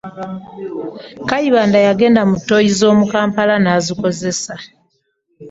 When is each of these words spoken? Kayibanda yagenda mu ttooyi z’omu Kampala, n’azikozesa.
Kayibanda 1.29 1.77
yagenda 1.87 2.21
mu 2.29 2.35
ttooyi 2.39 2.69
z’omu 2.77 3.05
Kampala, 3.13 3.55
n’azikozesa. 3.59 4.53